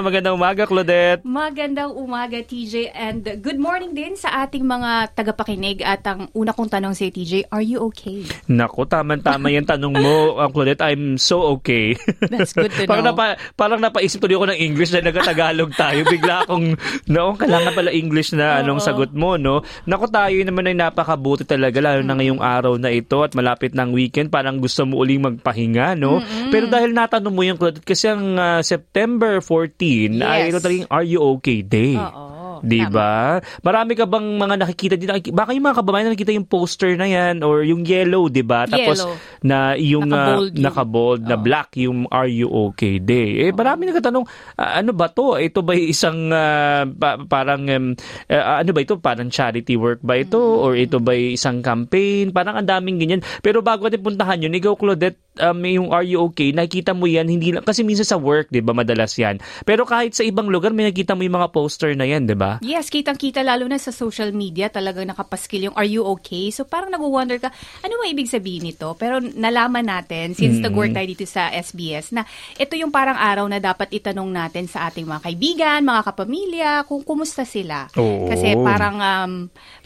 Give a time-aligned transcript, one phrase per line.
[0.00, 1.20] Magandang umaga, Claudette.
[1.26, 5.84] Magandang umaga, TJ, and good morning din sa ating mga tagapakinig.
[5.84, 8.24] At ang una kong tanong sa TJ, are you okay?
[8.48, 10.80] Nako, tama-tama yung tanong mo, uh, Claudette.
[10.80, 11.98] I'm so okay.
[12.30, 13.12] That's good to parang know.
[13.12, 16.06] Napa, parang napaisip tuloy ako ng English na nagatagalog tayo.
[16.06, 16.78] Bigla akong,
[17.10, 18.86] no, kailangan pala English na anong Oo.
[18.86, 19.66] sagot mo, no?
[19.84, 23.90] Nako, tayo naman ay napakabuti talaga, lalo na ngayong araw na ito at malapit ng
[23.90, 26.22] weekend, parang gusto mo uling magpahinga, no?
[26.54, 29.81] Pero dahil natanong mo yung Claudette, kasi ang uh, September 14
[30.22, 30.50] ay Yes.
[30.50, 31.98] ito talagang Are You Okay Day.
[31.98, 32.31] Oo.
[32.62, 33.36] Di ba?
[33.60, 35.08] Marami ka bang mga nakikita din?
[35.08, 38.64] Nakik- Baka yung mga kababayan nakikita yung poster na yan or yung yellow, di ba?
[38.64, 39.14] Tapos Yellow.
[39.40, 40.62] na yung ah, Naka-bold yun.
[40.62, 41.42] naka-bold na Oo.
[41.42, 43.42] black yung Are You Okay Day.
[43.42, 44.24] Eh marami nagtatanong,
[44.56, 45.34] ah, ano ba to?
[45.34, 47.86] Ito ba isang ah, pa- parang um,
[48.26, 48.96] ah, ano ba ito?
[48.96, 50.64] Parang charity work ba ito Mm-hmm.
[50.64, 52.30] or ito ba isang campaign?
[52.30, 53.20] Parang ang daming ganyan.
[53.38, 56.50] Pero bago natin puntahan yun, ikaw Claudette, um, yung Are You Okay?
[56.50, 59.36] Nakikita mo yan hindi lang kasi minsan sa work, 'di ba, madalas yan.
[59.62, 62.51] Pero kahit sa ibang lugar may nakita mo yung mga poster na yan, 'di ba?
[62.60, 66.52] Yes, kitang-kita lalo na sa social media talagang nakapaskil yung are you okay?
[66.52, 67.48] So parang nag-wonder ka,
[67.80, 68.92] ano ba ibig sabihin nito?
[69.00, 70.68] Pero nalaman natin, since Mm.
[70.68, 72.26] nag-work tayo dito sa SBS, na
[72.58, 77.00] ito yung parang araw na dapat itanong natin sa ating mga kaibigan, mga kapamilya, kung
[77.02, 77.88] kumusta sila.
[77.96, 78.28] Oo.
[78.28, 79.32] Kasi parang um,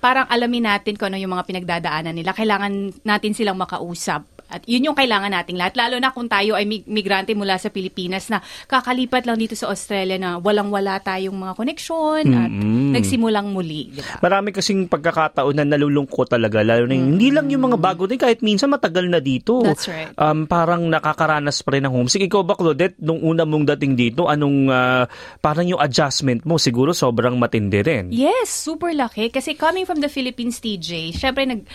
[0.01, 2.33] parang alamin natin kung ano yung mga pinagdadaanan nila.
[2.33, 4.36] Kailangan natin silang makausap.
[4.47, 5.75] At yun yung kailangan nating lahat.
[5.75, 9.67] Lalo na kung tayo ay mig- migrante mula sa Pilipinas na kakalipat lang dito sa
[9.67, 12.93] Australia na walang-wala tayong mga koneksyon at Mm-mm.
[12.93, 13.91] nagsimulang muli.
[13.91, 14.23] Di ba?
[14.23, 18.17] Marami kasing pagkakataon na nalulungkot talaga lalo na yung- hindi lang yung mga bago din
[18.17, 19.61] kahit minsan matagal na dito.
[19.61, 20.15] That's right.
[20.15, 22.23] Um, parang nakakaranas pa rin ng homesick.
[22.23, 25.05] Ikaw ba Claudette, nung una mong dating dito, anong ah,
[25.39, 28.05] parang yung adjustment mo siguro sobrang matindi rin.
[28.09, 29.29] Yes, super laki.
[29.29, 31.67] Kasi coming from the Philippines, TJ, syempre nag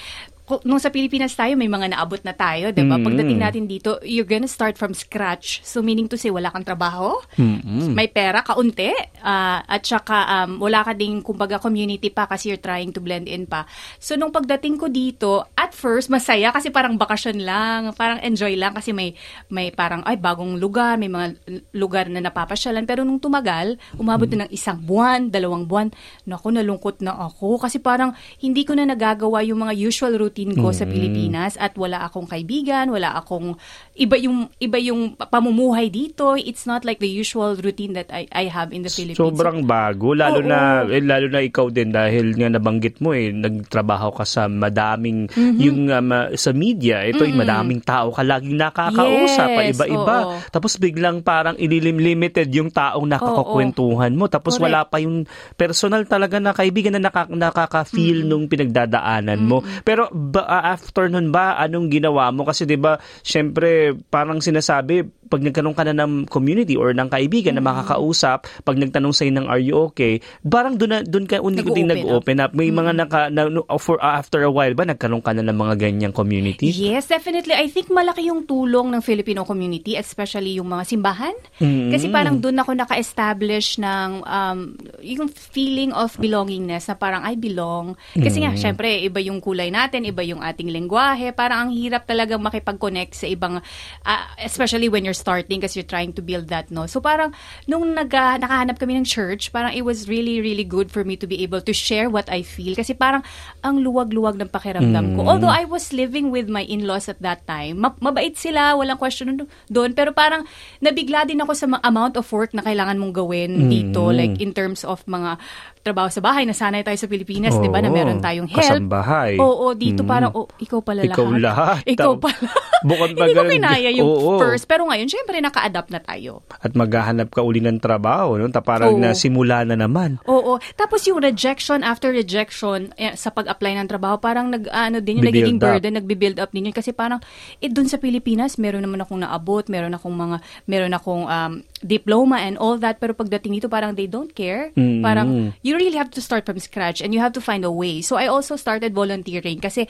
[0.68, 3.00] nung sa Pilipinas tayo, may mga naabot na tayo, di ba?
[3.00, 3.06] Mm.
[3.08, 5.64] Pagdating natin dito, you're gonna start from scratch.
[5.64, 7.96] So, meaning to say, wala kang trabaho, Mm-mm.
[7.96, 8.92] may pera, kaunti,
[9.24, 13.32] ah, at saka um, wala ka ding, kumbaga, community pa kasi you're trying to blend
[13.32, 13.64] in pa.
[14.02, 18.74] So, nung pagdating ko dito, at first, masaya kasi parang bakasyon lang, parang enjoy lang
[18.74, 19.14] kasi may,
[19.48, 21.38] may parang, ay, bagong lugar, may mga
[21.78, 22.84] lugar na napapasyalan.
[22.90, 25.94] Pero nung tumagal, umabot na ng isang buwan, dalawang buwan,
[26.26, 30.74] naku, nalungkot na ako kasi parang hindi ko na nagagawa yung mga usual routine ko
[30.74, 33.54] sa Pilipinas at wala akong kaibigan, wala akong
[33.94, 36.34] iba yung iba yung pamumuhay dito.
[36.34, 39.22] It's not like the usual routine that I I have in the Philippines.
[39.22, 40.50] Sobrang bago lalo Oo.
[40.50, 40.60] na
[40.90, 45.92] eh, lalo na ikaw din dahil nga nabanggit mo eh nagtrabaho ka sa madaming yung
[45.92, 50.36] um, sa media ito yung madaming tao ka laging nakakausap pa Yes, iba-iba oo.
[50.50, 54.66] tapos biglang parang ililim-limited yung taong nakakakwentuhan mo tapos Correct.
[54.72, 55.28] wala pa yung
[55.60, 61.58] personal talaga na kaibigan na naka, nakaka-feel nung pinagdadaanan mo pero ba, after nun ba
[61.58, 62.46] anong ginawa mo?
[62.46, 67.56] Kasi 'di ba syempre parang sinasabi pag nagkaroon ka na ng community or ng kaibigan
[67.56, 71.88] na makakausap, pag nagtanong sa'yo ng are you okay, parang doon na doon ka unti-unti
[71.88, 72.52] Nag-open nag-open up.
[72.52, 73.48] May mga naka na,
[73.80, 76.68] for after a while ba nagkaroon ka na ng mga ganyang community?
[76.68, 77.56] Yes, definitely.
[77.56, 81.34] I think malaki yung tulong ng Filipino community, especially yung mga simbahan.
[81.64, 81.96] Mm.
[81.96, 84.60] Kasi parang doon ako naka-establish ng um,
[85.00, 87.96] yung feeling of belongingness na parang I belong.
[88.18, 91.32] Kasi nga, syempre, iba yung kulay natin, iba yung ating lengguwahe.
[91.32, 93.62] Parang ang hirap talaga makipag-connect sa ibang,
[94.04, 96.90] ah, especially when you're starting kasi you're trying to build that, no?
[96.90, 101.06] So parang nung nag, nakahanap kami ng church, parang it was really, really good for
[101.06, 102.74] me to be able to share what I feel.
[102.74, 103.22] Kasi parang
[103.62, 105.30] ang luwag-luwag ng pakiramdam ko.
[105.30, 109.38] Although I was living with my in-laws at that time, ma- mabait sila, walang question
[109.70, 109.94] doon.
[109.94, 110.42] Pero parang
[110.80, 114.10] nabigla din ako sa mga amount of work na kailangan mong gawin dito.
[114.10, 115.38] Like in terms of mga
[115.82, 118.62] trabaho sa bahay, nasanay tayo sa Pilipinas, di ba, na meron tayong help.
[118.80, 119.36] kasambahay.
[119.38, 120.10] Oo, dito Mm.
[120.10, 121.82] parang, oh, ikaw pala Ikaw lahat.
[121.86, 122.50] Ikaw Tam- pala.
[122.82, 124.42] Bukod Hindi ko kinaya yung Oo.
[124.42, 124.66] first.
[124.66, 126.42] Pero ngayon, syempre, naka-adapt na tayo.
[126.62, 128.50] At maghahanap ka uli ng trabaho, no?
[128.50, 129.02] Ta parang Oo.
[129.02, 130.18] na simula na naman.
[130.26, 130.58] Oo.
[130.74, 135.30] Tapos yung rejection after rejection eh, sa pag-apply ng trabaho, parang nag ano din yung
[135.30, 135.66] nagiging up.
[135.70, 137.22] burden, nagbi-build up din yun kasi parang
[137.62, 141.52] eh doon sa Pilipinas, meron naman akong naabot, meron akong mga meron akong um,
[141.86, 144.74] diploma and all that pero pagdating dito parang they don't care.
[144.74, 145.02] Mm.
[145.06, 145.28] Parang
[145.62, 148.02] you really have to start from scratch and you have to find a way.
[148.02, 149.86] So I also started volunteering kasi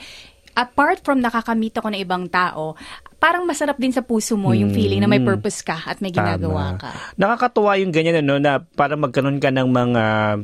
[0.52, 2.76] apart from nakakamit ako ng ibang tao,
[3.16, 6.74] parang masarap din sa puso mo yung feeling na may purpose ka at may ginagawa
[6.74, 6.80] Tama.
[6.82, 6.90] ka.
[7.14, 10.02] Nakakatuwa yung ganyan ano na para magkaroon ka ng mga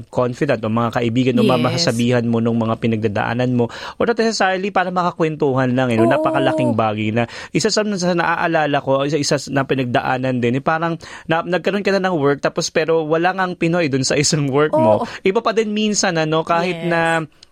[0.09, 1.51] confident o mga kaibigan o Yes.
[1.51, 6.07] mamasabihan mo ng mga pinagdadaanan mo o not necessarily para makakwentuhan lang eh, no?
[6.07, 10.95] Napakalaking bagay na isa sa, sa naaalala ko isa isa na pinagdaanan din eh, parang
[11.27, 14.71] na, nagkaroon ka na ng work tapos pero wala ngang Pinoy dun sa isang work
[14.71, 15.05] mo Oo.
[15.27, 16.87] iba pa din minsan ano kahit Yes.
[16.87, 17.03] na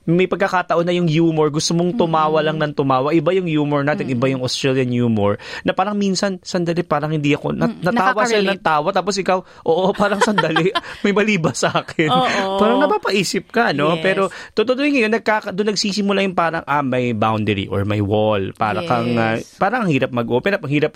[0.06, 3.10] may pagkakataon na yung humor, gusto mong tumawa lang ng tumawa.
[3.10, 5.34] Iba yung humor natin, iba yung Australian humor.
[5.66, 9.90] Na parang minsan, sandali, parang hindi ako, nat- natawa sila ng tawa, tapos ikaw, oo,
[10.00, 10.70] parang sandali,
[11.02, 12.06] may mali ba sa akin?
[12.06, 12.58] Oo.
[12.62, 13.98] Parang napapaisip ka, no?
[13.98, 14.02] Yes.
[14.06, 14.22] Pero,
[14.54, 18.54] totoo ngayon, nagkaka, doon nagsisimula yung parang, ah, may boundary or may wall.
[18.54, 18.88] Para Yes.
[18.88, 20.92] kang, ah, parang ang hirap mag-open up, ang hirap,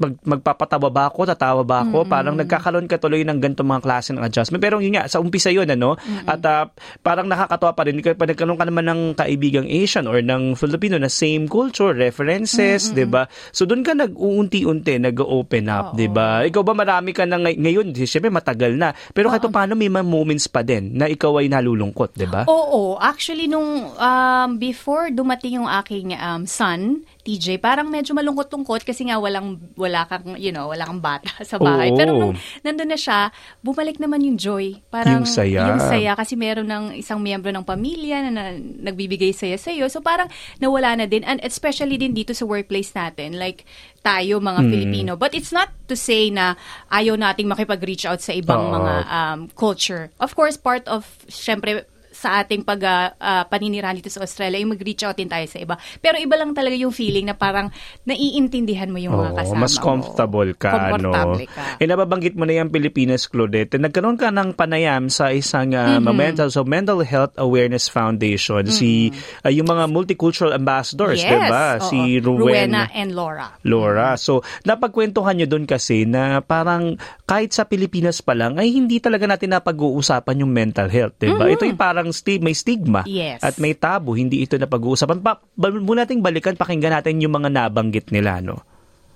[0.00, 2.08] mag, magpapatawa ba ako, tatawa ba ako?
[2.08, 4.58] Parang nagkakaroon ka tuloy ng ganitong mga klase ng adjustment.
[4.58, 5.94] Pero yun nga, sa umpisa yun, ano?
[6.24, 6.72] At ah,
[7.04, 11.10] parang nakakatawa pa rin, kapag nagkaroon ka naman ng kaibigang Asian or ng Filipino na
[11.10, 13.26] same culture, references, 'di ba?
[13.50, 15.98] So doon ka nag-uunti-unti nag-open up.
[15.98, 16.46] 'di ba?
[16.46, 18.94] Ikaw ba marami ka na ngay- ngayon, syempre matagal na.
[19.10, 22.46] Pero kahit paano may mga moments pa din na ikaw ay nalulungkot, 'di ba?
[22.46, 29.06] Oo, actually nung um, before dumating yung aking um, son, TJ, parang medyo malungkot-lungkot kasi
[29.06, 31.94] nga walang wala kang, you know, wala kang bata sa bahay.
[31.94, 31.98] Oo.
[31.98, 32.34] Pero nung
[32.66, 33.30] nandun na siya,
[33.62, 34.82] bumalik naman yung joy.
[34.90, 35.70] Parang Yung saya.
[35.70, 39.88] Yung saya kasi meron ng isang miyembro ng pamilya na, na nagbibigay saya sa iyo.
[39.88, 40.28] So parang
[40.58, 43.40] nawala na din and especially din dito sa workplace natin.
[43.40, 43.64] Like
[44.02, 44.70] tayo mga Hmm.
[44.70, 45.12] Filipino.
[45.14, 46.58] But it's not to say na
[46.90, 48.74] ayaw nating makipag-reach out sa ibang Oo.
[48.76, 50.10] mga um, culture.
[50.18, 51.86] Of course, part of, syempre,
[52.22, 55.58] sa ating pag ah, ah, paninirahan dito sa Australia, yung mag-reach out din tayo sa
[55.58, 55.74] iba.
[55.98, 57.74] Pero iba lang talaga yung feeling na parang
[58.06, 59.82] naiintindihan mo yung mga Oo, kasama mas mo.
[59.82, 61.50] comfortable ka, Komportable no?
[61.50, 61.62] ka.
[61.82, 63.74] Eh, nababanggit mo na yung Pilipinas, Claudette.
[63.74, 66.14] Nagkaroon ka ng panayam sa isang uh, Mm-hmm.
[66.14, 68.62] mental, so Mental Health Awareness Foundation.
[68.68, 69.10] Si,
[69.42, 71.26] uh, yung mga multicultural ambassadors, yes.
[71.26, 71.66] di ba?
[71.80, 71.88] oo.
[71.88, 73.56] Si Rowena and Laura.
[73.64, 74.14] Laura.
[74.14, 79.24] So, napagkwentuhan nyo doon kasi na parang kahit sa Pilipinas pa lang ay hindi talaga
[79.24, 81.48] natin napag-uusapan yung mental health, 'di ba?
[81.48, 83.42] Ito yung parang sti- may stigma Yes.
[83.42, 85.18] at may tabu, hindi ito napag-uusapan.
[85.20, 88.62] Pa, ba, muna nating balikan, pakinggan natin yung mga nabanggit nila, no?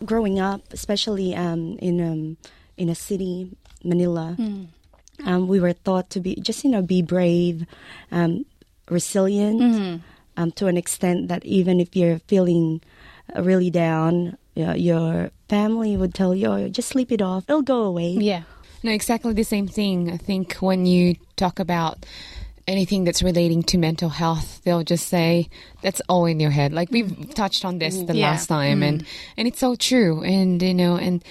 [0.05, 2.37] growing up, especially um, in um,
[2.77, 3.49] in a city,
[3.81, 4.37] Manila,
[5.25, 7.65] um, we were taught to be just you know be brave,
[8.13, 8.45] um,
[8.91, 10.03] resilient,
[10.37, 12.81] um, to an extent that even if you're feeling
[13.35, 17.63] uh, really down, uh, your family would tell you, oh, just sleep it off, it'll
[17.65, 18.11] go away.
[18.21, 18.43] Yeah.
[18.85, 20.13] No, exactly the same thing.
[20.13, 22.05] I think when you talk about
[22.67, 25.49] anything that's relating to mental health, they'll just say
[25.83, 26.73] that's all in your head.
[26.73, 27.31] Like we've mm-hmm.
[27.33, 28.31] touched on this the Yeah.
[28.31, 29.35] last time, and mm-hmm.
[29.37, 30.23] and it's so true.
[30.23, 31.25] And you know, and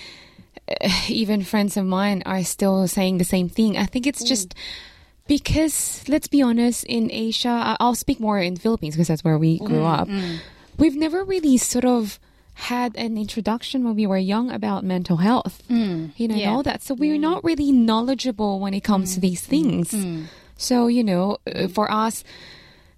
[0.70, 3.78] uh, even friends of mine are still saying the same thing.
[3.78, 4.28] I think it's mm.
[4.28, 4.56] just
[5.28, 9.38] because let's be honest, in Asia, I'll speak more in the Philippines because that's where
[9.38, 10.08] we mm, grew up.
[10.08, 10.40] Mm.
[10.78, 12.20] We've never really sort of
[12.56, 15.62] had an introduction when we were young about mental health.
[16.16, 16.84] You know, and all that.
[16.84, 19.94] So we're not really knowledgeable when it comes to these things.
[20.58, 22.24] So, you know, uh, for us,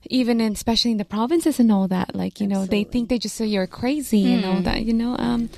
[0.10, 3.20] even in, especially in the provinces and all that, like, you know, they think they
[3.20, 5.16] just say you're crazy and all that, you know.
[5.18, 5.50] Um,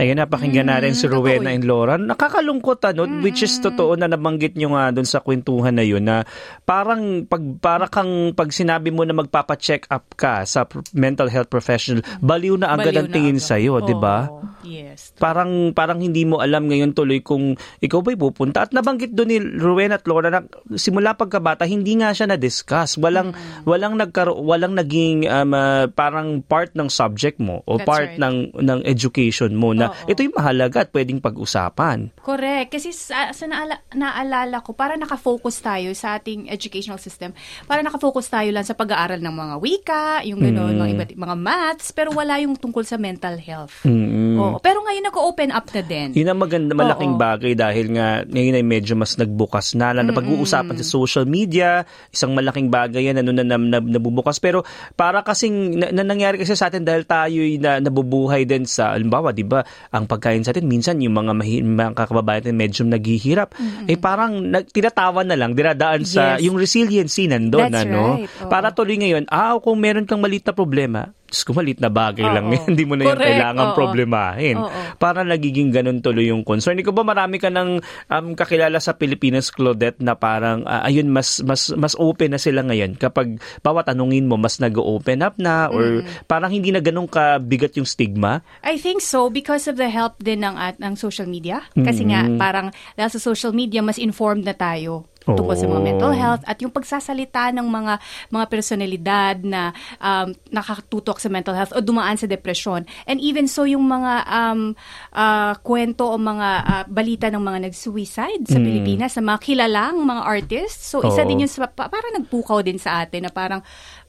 [0.00, 2.00] Ayun, napakinggan natin si Rowena and Laura.
[2.00, 6.24] Nakakalungkot ano, which is totoo na nabanggit nyo nga doon sa kwentuhan na yun na
[6.64, 10.64] parang pag para kang pag sinabi mo na magpapa-check up ka sa
[10.96, 13.44] mental health professional, baliw na agad Baliw ang na tingin agad.
[13.44, 14.24] sa iyo, 'di ba?
[14.64, 15.12] Yes.
[15.20, 18.64] Parang parang hindi mo alam ngayon tuloy kung ikaw ba'y pupunta.
[18.64, 20.48] At nabanggit doon ni Rowena at Laura na
[20.80, 22.96] simula pagkabata hindi nga siya na-discuss.
[22.96, 23.36] Walang
[23.68, 28.20] walang nagkaro walang naging um, ah, parang part ng subject mo o That's part right.
[28.20, 30.08] ng ng education mo na Oo.
[30.08, 32.14] ito yung mahalaga at pwedeng pag-usapan.
[32.22, 32.70] Correct.
[32.72, 37.34] Kasi sa, sa naala, naalala ko, para nakafocus tayo sa ating educational system,
[37.66, 41.88] para nakafocus tayo lang sa pag-aaral ng mga wika, yung gano'n, mga, iba't, mga maths,
[41.90, 43.84] pero wala yung tungkol sa mental health.
[43.84, 44.62] Oo.
[44.62, 46.08] Pero ngayon nag-open up na din.
[46.14, 47.20] Yun ang maganda, malaking Oo.
[47.20, 49.92] bagay dahil nga ngayon ay medyo mas nagbukas na.
[49.92, 51.82] Na napag-uusapan sa social media,
[52.14, 54.38] isang malaking bagay yan ano, na, na, na, nabubukas.
[54.38, 54.62] Pero
[54.94, 59.34] para kasing na, na nangyari kasi sa atin dahil tayo na nabubuhay din sa, alimbawa,
[59.34, 63.54] di ba, ang pagkain sa atin, minsan yung mga, mahi, mga kakababayan natin medyo naghihirap.
[63.86, 66.48] Eh parang nag, tinatawa na lang, dinadaan sa, Yes.
[66.48, 68.22] yung resiliency nandun, That's ano?
[68.22, 68.28] right.
[68.44, 68.50] Oo.
[68.50, 72.26] Para tuloy ngayon, ah, kung meron kang maliit na problema, Diyos ko, maliit na bagay
[72.26, 72.54] lang Oo.
[72.58, 72.64] yan.
[72.74, 73.30] Hindi mo na yung Correct.
[73.30, 73.76] kailangan Oo.
[73.78, 74.56] problemahin.
[74.58, 74.80] Oo.
[74.98, 76.76] Para nagiging ganun tuloy yung concern.
[76.82, 77.78] Ikaw ba marami ka ng
[78.10, 82.66] um, kakilala sa Pilipinas, Claudette, na parang, ah, ayun, mas, mas, mas open na sila
[82.66, 82.98] ngayon.
[82.98, 87.86] Kapag bawat tanungin mo, mas nag-open up na or parang hindi na ganun kabigat yung
[87.86, 88.42] stigma.
[88.66, 91.62] I think so because of the help din ng at ng social media.
[91.72, 95.06] Kasi nga parang dahil sa social media mas informed na tayo
[95.36, 97.94] tungkol sa mga mental health at yung pagsasalita ng mga
[98.30, 102.84] mga personalidad na um, nakatutok sa mental health o dumaan sa depression.
[103.06, 104.74] And even so yung mga um,
[105.14, 110.22] ah, kwento o mga ah, balita ng mga nag-suicide sa Pilipinas na mga kilalang mga
[110.24, 110.90] artists.
[110.90, 111.28] So isa Oo.
[111.28, 113.60] din yun sa pa- parang nagpukaw din sa atin na parang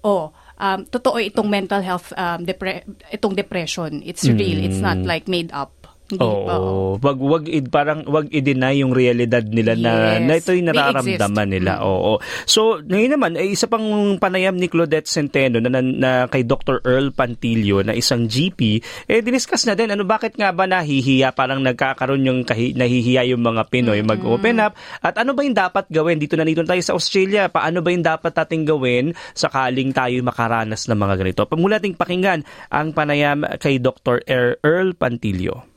[0.05, 4.05] oh um, totoo itong mental health um, depre- itong depression.
[4.05, 4.61] It's real.
[4.61, 5.80] It's not like made up.
[6.11, 6.23] Hindi.
[6.23, 6.99] Oo.
[6.99, 10.23] Wag wag i- parang wag i-deny yung realidad nila na Yes.
[10.27, 11.71] na ito yung nararamdaman nila.
[11.81, 12.19] Oo.
[12.43, 13.83] So, ngayon naman ay isa pang
[14.19, 16.83] panayam ni Claudette Centeno na, na, na kay Dr.
[16.83, 21.63] Earl Pantilio na isang GP, eh diniscuss na din ano bakit nga ba nahihiya parang
[21.63, 26.19] nagkakaroon yung kahi, nahihiya yung mga Pinoy mag-open up at ano ba yung dapat gawin
[26.19, 30.85] dito na dito tayo sa Australia paano ba yung dapat nating gawin sakaling tayo makaranas
[30.85, 31.41] ng mga ganito.
[31.47, 34.21] Pamula nating pakinggan ang panayam kay Dr.
[34.61, 35.70] Earl Pantilio.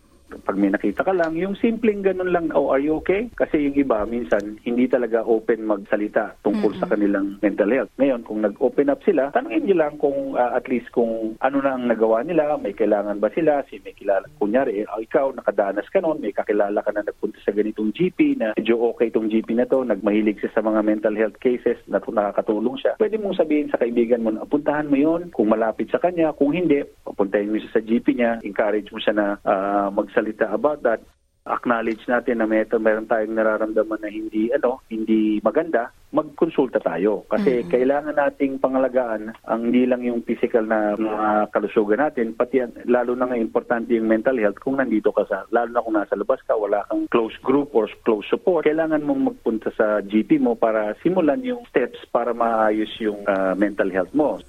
[0.44, 3.32] Pag may nakita ka lang, yung simpleng ganun lang, oh, are you okay?
[3.32, 7.90] Kasi yung iba, minsan, hindi talaga open magsalita tungkol sa kanilang mental health.
[7.96, 11.74] Ngayon, kung nag-open up sila, tanungin nyo lang kung ah, at least kung ano na
[11.74, 14.28] ang nagawa nila, may kailangan ba sila, si may kilala.
[14.36, 18.52] Kunyari, ah, ikaw, nakadanas ka noon, may kakilala ka na nagpunta sa ganitong GP na
[18.54, 22.76] medyo okay itong GP na to, nagmahilig siya sa mga mental health cases na nakakatulong
[22.76, 22.98] siya.
[23.00, 26.52] Pwede mong sabihin sa kaibigan mo, na, puntahan mo yon kung malapit sa kanya, kung
[26.52, 31.03] hindi, papuntahin mo siya sa GP niya, encourage mo siya na ah, magsalita about that
[31.45, 37.26] acknowledge natin na may meron tayong nararamdaman na hindi ano hindi maganda magkonsulta tayo.
[37.29, 43.12] Kasi kailangan nating pangalagaan ang hindi lang yung physical na mga kalusugan natin pati lalo
[43.19, 44.57] na nga importante yung mental health.
[44.62, 47.91] Kung nandito ka sa lalo na kung nasa labas ka wala kang close group or
[48.07, 53.21] close support kailangan mong magpunta sa GP mo para simulan yung steps para maayos yung
[53.29, 54.41] ah, mental health mo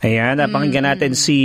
[0.00, 1.36] Ayan, napakinggan natin si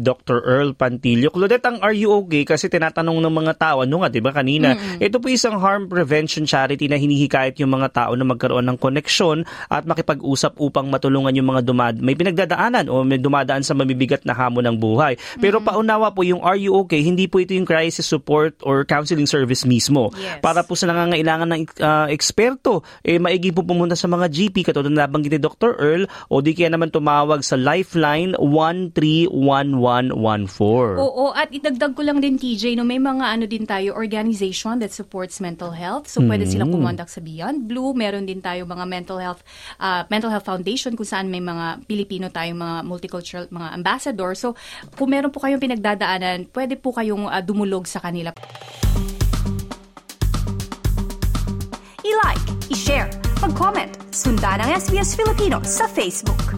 [0.00, 0.40] Dr.
[0.40, 1.28] Earl Pantilio.
[1.28, 2.48] Claudette, ang Are You Okay?
[2.48, 6.48] Kasi tinatanong ng mga tao, ano nga, di ba kanina, ito po isang harm prevention
[6.48, 11.52] charity na hinihikayat yung mga tao na magkaroon ng koneksyon at makipag-usap upang matulungan yung
[11.52, 15.20] mga dumad may pinagdadaanan o may dumadaan sa mabibigat na hamon ng buhay.
[15.36, 17.04] Pero paunawa po yung Are You Okay?
[17.04, 20.08] Hindi po ito yung crisis support or counseling service mismo.
[20.16, 20.40] Yes.
[20.40, 24.88] Para po sa nangangailangan ng ah, eksperto, eh, maigi po pumunta sa mga GP katulad
[24.88, 25.76] na nabanggit ni Dr.
[25.76, 27.60] Earl o di kaya naman tumawag sa
[27.98, 31.02] Lifeline 131114.
[31.02, 34.94] Oo, at idagdag ko lang din TJ, no, may mga ano din tayo, organization that
[34.94, 36.06] supports mental health.
[36.06, 37.90] So pwede silang kumontak sa Beyond Blue.
[37.92, 39.42] Meron din tayo mga mental health
[39.82, 44.30] uh, mental health foundation kung saan may mga Pilipino tayong mga multicultural mga ambassador.
[44.38, 44.54] So
[44.94, 48.30] kung meron po kayong pinagdadaanan, pwede po kayong uh, dumulog sa kanila.
[52.08, 53.12] I-like, i-share,
[53.44, 56.57] mag-comment, sundan ang SBS Filipino sa Facebook.